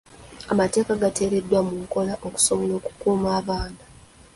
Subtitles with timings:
[0.53, 3.83] Amateeka gateereddwa mu nkola okusobola okukuuma abaana.